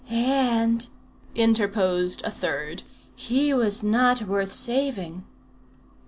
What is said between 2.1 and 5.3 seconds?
a third, "he was not worth saving."